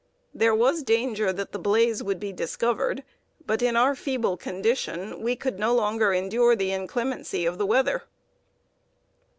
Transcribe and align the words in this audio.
There 0.33 0.55
was 0.55 0.81
danger 0.81 1.31
that 1.31 1.51
the 1.51 1.59
blaze 1.59 2.01
would 2.01 2.19
be 2.19 2.33
discovered; 2.33 3.03
but 3.45 3.61
in 3.61 3.75
our 3.75 3.93
feeble 3.93 4.35
condition 4.35 5.21
we 5.21 5.35
could 5.35 5.59
no 5.59 5.75
longer 5.75 6.11
endure 6.11 6.55
the 6.55 6.71
inclemency 6.71 7.45
of 7.45 7.59
the 7.59 7.67
weather. 7.67 8.05